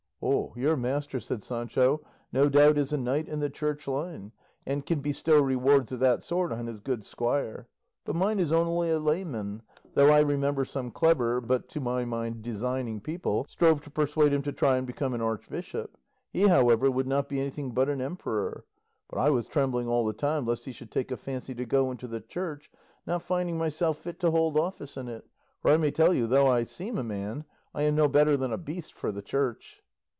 "Your 0.55 0.77
master," 0.77 1.19
said 1.19 1.41
Sancho, 1.41 2.01
"no 2.31 2.47
doubt 2.47 2.77
is 2.77 2.93
a 2.93 2.97
knight 2.97 3.27
in 3.27 3.39
the 3.39 3.49
Church 3.49 3.87
line, 3.87 4.31
and 4.67 4.85
can 4.85 4.99
bestow 4.99 5.41
rewards 5.41 5.91
of 5.91 5.99
that 6.01 6.21
sort 6.21 6.51
on 6.51 6.67
his 6.67 6.79
good 6.79 7.03
squire; 7.03 7.67
but 8.05 8.15
mine 8.15 8.37
is 8.39 8.53
only 8.53 8.91
a 8.91 8.99
layman; 8.99 9.63
though 9.95 10.11
I 10.11 10.19
remember 10.19 10.63
some 10.63 10.91
clever, 10.91 11.41
but, 11.41 11.67
to 11.69 11.79
my 11.79 12.05
mind, 12.05 12.43
designing 12.43 12.99
people, 13.01 13.45
strove 13.49 13.81
to 13.81 13.89
persuade 13.89 14.31
him 14.31 14.43
to 14.43 14.51
try 14.51 14.77
and 14.77 14.85
become 14.85 15.15
an 15.15 15.23
archbishop. 15.23 15.97
He, 16.31 16.43
however, 16.47 16.91
would 16.91 17.07
not 17.07 17.27
be 17.27 17.41
anything 17.41 17.71
but 17.73 17.89
an 17.89 17.99
emperor; 17.99 18.65
but 19.09 19.17
I 19.17 19.31
was 19.31 19.47
trembling 19.47 19.87
all 19.87 20.05
the 20.05 20.13
time 20.13 20.45
lest 20.45 20.65
he 20.65 20.71
should 20.71 20.91
take 20.91 21.09
a 21.09 21.17
fancy 21.17 21.55
to 21.55 21.65
go 21.65 21.89
into 21.89 22.07
the 22.07 22.21
Church, 22.21 22.69
not 23.07 23.23
finding 23.23 23.57
myself 23.57 23.97
fit 23.97 24.19
to 24.19 24.29
hold 24.29 24.55
office 24.55 24.97
in 24.97 25.07
it; 25.07 25.25
for 25.63 25.71
I 25.71 25.77
may 25.77 25.89
tell 25.89 26.13
you, 26.13 26.27
though 26.27 26.45
I 26.47 26.61
seem 26.61 26.99
a 26.99 27.03
man, 27.03 27.43
I 27.73 27.81
am 27.83 27.95
no 27.95 28.07
better 28.07 28.37
than 28.37 28.53
a 28.53 28.59
beast 28.59 28.93
for 28.93 29.11
the 29.11 29.23
Church." 29.23 29.81